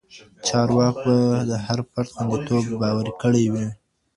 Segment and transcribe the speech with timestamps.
[0.47, 3.67] چارواکو به د هر فرد خوندیتوب باوري کړی وي.